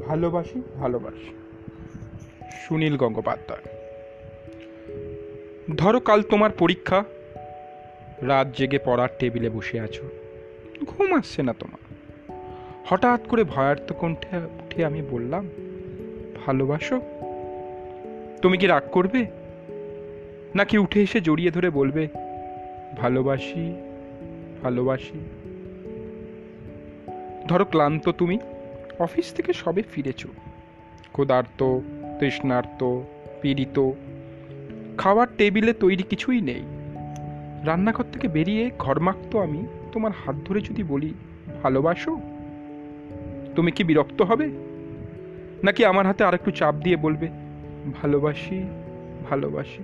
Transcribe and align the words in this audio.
ভালোবাসি 0.00 0.62
ভালোবাসি। 0.74 1.34
সুনীল 2.52 2.96
গঙ্গোপাধ্যায়। 2.96 3.60
ধরো 5.76 6.00
কাল 6.00 6.22
তোমার 6.22 6.50
পরীক্ষা, 6.50 7.04
রাত 8.22 8.48
জেগে 8.56 8.78
পড়ার 8.78 9.08
টেবিলে 9.18 9.50
বসে 9.50 9.80
আছো। 9.80 10.02
ঘুম 10.84 11.14
আসছে 11.14 11.42
না 11.42 11.52
তোমার। 11.52 11.94
হঠাৎ 12.84 13.26
করে 13.26 13.44
ভয়ার্থ 13.44 13.92
কণ্ঠে 13.92 14.36
উঠে 14.36 14.84
আমি 14.84 15.02
বললাম, 15.02 15.48
ভালোবাসো? 16.46 17.00
তুমি 18.42 18.58
কি 18.58 18.66
রাগ 18.66 18.82
করবে? 18.92 19.26
নাকি 20.54 20.78
উঠে 20.78 21.02
এসে 21.02 21.20
জড়িয়ে 21.20 21.50
ধরে 21.50 21.70
বলবে, 21.70 22.08
ভালোবাসি 22.96 23.74
ভালোবাসি? 24.62 25.18
ধরো 27.48 27.64
ক্লান্ত 27.64 28.08
তুমি। 28.08 28.38
অফিস 28.98 29.32
থেকে 29.32 29.52
সবে 29.52 29.82
ফিরেছ। 29.82 30.26
ক্ষুধার্ত, 31.12 31.80
তৃষ্ণার্ত, 32.20 33.00
পীড়িত। 33.42 33.90
খাওয়ার 34.98 35.28
টেবিলে 35.36 35.72
তৈরি 35.72 36.02
কিছুই 36.02 36.40
নেই। 36.40 36.62
রান্নাঘর 37.64 38.04
থেকে 38.12 38.28
বেরিয়ে 38.28 38.70
ঘরমাক্ত 38.78 39.36
আমি। 39.36 39.66
তোমার 39.92 40.12
হাত 40.26 40.36
ধরে 40.44 40.60
যদি 40.60 40.82
বলি, 40.82 41.14
ভালোবাসো? 41.62 42.18
তুমি 43.56 43.72
কি 43.72 43.84
বিরক্ত 43.84 44.22
হবে? 44.22 44.48
নাকি 45.64 45.84
আমার 45.84 46.06
হাতে 46.06 46.24
আরেকটু 46.24 46.50
চাপ 46.50 46.74
দিয়ে 46.74 46.96
বলবে, 46.96 47.28
ভালোবাসি 48.02 48.68
ভালোবাসি? 49.30 49.82